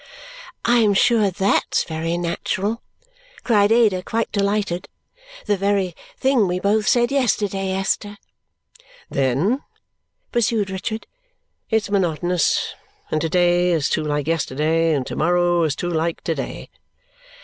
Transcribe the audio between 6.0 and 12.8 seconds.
thing we both said yesterday, Esther!" "Then," pursued Richard, "it's monotonous,